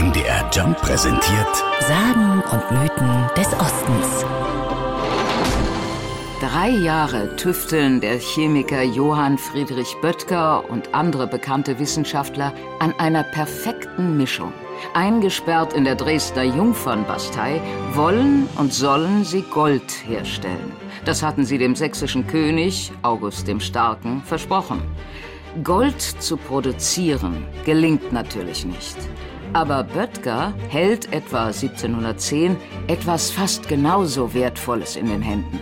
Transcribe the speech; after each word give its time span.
MDR 0.00 0.48
Jump 0.50 0.78
präsentiert 0.78 1.56
Sagen 1.80 2.42
und 2.50 2.70
Mythen 2.70 3.28
des 3.36 3.48
Ostens. 3.52 4.24
Drei 6.40 6.70
Jahre 6.70 7.36
tüfteln 7.36 8.00
der 8.00 8.18
Chemiker 8.18 8.82
Johann 8.82 9.36
Friedrich 9.36 9.94
Böttger 10.00 10.64
und 10.70 10.94
andere 10.94 11.26
bekannte 11.26 11.78
Wissenschaftler 11.78 12.54
an 12.78 12.94
einer 12.98 13.24
perfekten 13.24 14.16
Mischung. 14.16 14.54
Eingesperrt 14.94 15.74
in 15.74 15.84
der 15.84 15.96
Dresdner 15.96 16.44
Jungfernbastei 16.44 17.60
wollen 17.92 18.48
und 18.56 18.72
sollen 18.72 19.24
sie 19.24 19.42
Gold 19.42 19.92
herstellen. 20.06 20.72
Das 21.04 21.22
hatten 21.22 21.44
sie 21.44 21.58
dem 21.58 21.76
sächsischen 21.76 22.26
König, 22.26 22.90
August 23.02 23.48
dem 23.48 23.60
Starken, 23.60 24.22
versprochen. 24.22 24.80
Gold 25.62 26.00
zu 26.00 26.38
produzieren 26.38 27.44
gelingt 27.66 28.14
natürlich 28.14 28.64
nicht. 28.64 28.96
Aber 29.52 29.82
Böttger 29.82 30.52
hält 30.68 31.12
etwa 31.12 31.46
1710 31.46 32.56
etwas 32.86 33.30
fast 33.30 33.66
genauso 33.68 34.32
Wertvolles 34.32 34.94
in 34.96 35.06
den 35.06 35.22
Händen. 35.22 35.58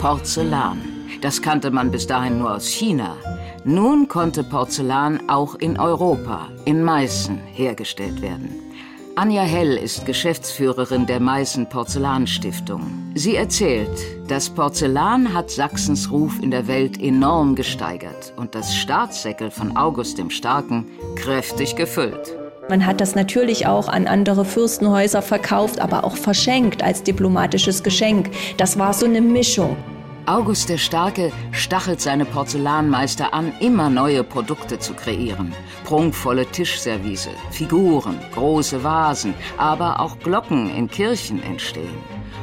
Porzellan. 0.00 0.80
Das 1.20 1.42
kannte 1.42 1.70
man 1.70 1.90
bis 1.90 2.06
dahin 2.06 2.38
nur 2.38 2.54
aus 2.54 2.66
China. 2.66 3.16
Nun 3.64 4.08
konnte 4.08 4.44
Porzellan 4.44 5.28
auch 5.28 5.56
in 5.56 5.78
Europa, 5.78 6.48
in 6.64 6.82
Meißen, 6.82 7.38
hergestellt 7.52 8.22
werden. 8.22 8.50
Anja 9.14 9.42
Hell 9.42 9.76
ist 9.76 10.06
Geschäftsführerin 10.06 11.06
der 11.06 11.20
Meißen 11.20 11.68
Porzellanstiftung. 11.68 13.12
Sie 13.14 13.36
erzählt, 13.36 13.90
das 14.26 14.48
Porzellan 14.48 15.34
hat 15.34 15.50
Sachsens 15.50 16.10
Ruf 16.10 16.40
in 16.40 16.50
der 16.50 16.66
Welt 16.66 17.00
enorm 17.00 17.54
gesteigert 17.54 18.32
und 18.36 18.54
das 18.54 18.74
Staatssäckel 18.74 19.50
von 19.50 19.76
August 19.76 20.16
dem 20.16 20.30
Starken 20.30 20.86
kräftig 21.14 21.76
gefüllt. 21.76 22.41
Man 22.68 22.86
hat 22.86 23.00
das 23.00 23.14
natürlich 23.16 23.66
auch 23.66 23.88
an 23.88 24.06
andere 24.06 24.44
Fürstenhäuser 24.44 25.20
verkauft, 25.20 25.80
aber 25.80 26.04
auch 26.04 26.16
verschenkt 26.16 26.82
als 26.82 27.02
diplomatisches 27.02 27.82
Geschenk. 27.82 28.30
Das 28.56 28.78
war 28.78 28.94
so 28.94 29.04
eine 29.04 29.20
Mischung. 29.20 29.76
August 30.26 30.68
der 30.68 30.78
Starke 30.78 31.32
stachelt 31.50 32.00
seine 32.00 32.24
Porzellanmeister 32.24 33.34
an, 33.34 33.52
immer 33.58 33.90
neue 33.90 34.22
Produkte 34.22 34.78
zu 34.78 34.94
kreieren. 34.94 35.52
Prunkvolle 35.82 36.46
Tischservice, 36.46 37.28
Figuren, 37.50 38.20
große 38.32 38.84
Vasen, 38.84 39.34
aber 39.58 39.98
auch 39.98 40.16
Glocken 40.20 40.72
in 40.76 40.88
Kirchen 40.88 41.42
entstehen. 41.42 41.98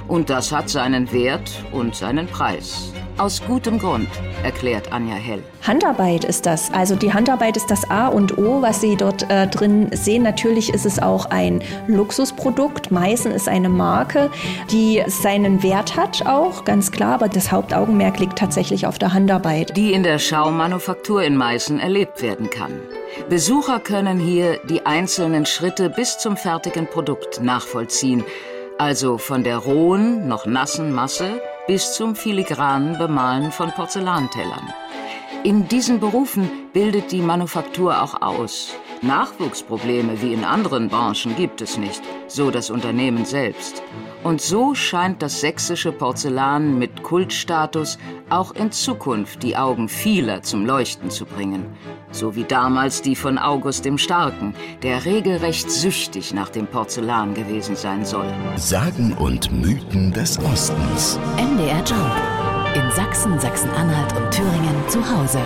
Und 0.10 0.30
das 0.30 0.52
hat 0.52 0.70
seinen 0.70 1.10
Wert 1.14 1.50
und 1.72 1.96
seinen 1.96 2.28
Preis. 2.28 2.92
Aus 3.20 3.42
gutem 3.46 3.80
Grund, 3.80 4.08
erklärt 4.44 4.94
Anja 4.94 5.16
Hell. 5.16 5.44
Handarbeit 5.68 6.24
ist 6.24 6.46
das. 6.46 6.72
Also 6.72 6.96
die 6.96 7.14
Handarbeit 7.14 7.58
ist 7.58 7.70
das 7.70 7.92
A 7.92 8.08
und 8.08 8.38
O, 8.38 8.62
was 8.62 8.80
Sie 8.80 8.96
dort 8.96 9.30
äh, 9.30 9.46
drin 9.46 9.90
sehen. 9.92 10.24
Natürlich 10.24 10.74
ist 10.74 10.86
es 10.86 11.00
auch 11.00 11.26
ein 11.26 11.62
Luxusprodukt. 11.88 12.92
Meißen 12.92 13.34
ist 13.34 13.50
eine 13.50 13.68
Marke, 13.68 14.32
die 14.72 15.04
seinen 15.08 15.62
Wert 15.64 15.98
hat, 15.98 16.26
auch 16.28 16.64
ganz 16.64 16.94
klar. 16.94 17.16
Aber 17.16 17.28
das 17.28 17.52
Hauptaugenmerk 17.52 18.20
liegt 18.22 18.40
tatsächlich 18.40 18.88
auf 18.88 18.98
der 18.98 19.12
Handarbeit. 19.12 19.76
Die 19.76 19.92
in 19.92 20.04
der 20.04 20.18
Schaumanufaktur 20.18 21.22
in 21.22 21.36
Meißen 21.36 21.78
erlebt 21.78 22.22
werden 22.22 22.50
kann. 22.50 22.72
Besucher 23.28 23.82
können 23.82 24.18
hier 24.18 24.62
die 24.70 24.86
einzelnen 24.86 25.46
Schritte 25.46 25.90
bis 25.90 26.20
zum 26.20 26.38
fertigen 26.38 26.88
Produkt 26.88 27.44
nachvollziehen. 27.44 28.24
Also 28.78 29.18
von 29.18 29.44
der 29.44 29.58
rohen, 29.58 30.30
noch 30.30 30.46
nassen 30.46 30.94
Masse 30.94 31.42
bis 31.70 31.94
zum 31.94 32.16
filigranen 32.16 32.98
Bemalen 32.98 33.52
von 33.52 33.70
Porzellantellern. 33.70 34.74
In 35.44 35.68
diesen 35.68 36.00
Berufen 36.00 36.50
bildet 36.74 37.12
die 37.12 37.22
Manufaktur 37.22 38.02
auch 38.02 38.24
aus. 38.24 38.74
Nachwuchsprobleme 39.02 40.22
wie 40.22 40.34
in 40.34 40.44
anderen 40.44 40.90
Branchen 40.90 41.36
gibt 41.36 41.62
es 41.62 41.78
nicht, 41.78 42.02
so 42.28 42.52
das 42.52 42.70
Unternehmen 42.70 43.26
selbst. 43.26 43.82
Und 44.24 44.42
so 44.42 44.76
scheint 44.76 45.22
das 45.22 45.40
sächsische 45.40 45.94
Porzellan 45.94 46.78
mit 46.78 47.04
Kultstatus 47.04 47.98
auch 48.30 48.52
in 48.54 48.72
Zukunft 48.72 49.44
die 49.44 49.56
Augen 49.56 49.88
vieler 49.88 50.42
zum 50.42 50.66
Leuchten 50.66 51.10
zu 51.10 51.26
bringen. 51.26 51.66
So 52.12 52.36
wie 52.36 52.44
damals 52.44 53.02
die 53.02 53.16
von 53.16 53.38
August 53.38 53.86
dem 53.86 53.98
Starken, 53.98 54.54
der 54.84 55.06
regelrecht 55.06 55.72
süchtig 55.72 56.34
nach 56.34 56.50
dem 56.50 56.68
Porzellan 56.68 57.34
gewesen 57.34 57.76
sein 57.76 58.06
soll. 58.06 58.28
Sagen 58.58 59.14
und 59.14 59.52
Mythen 59.52 60.12
des 60.12 60.38
Ostens. 60.40 61.18
MDR 61.38 61.84
Jump. 61.86 62.76
In 62.76 62.92
Sachsen, 62.92 63.40
Sachsen-Anhalt 63.40 64.16
und 64.16 64.32
Thüringen 64.32 64.76
zu 64.90 65.00
Hause. 65.00 65.42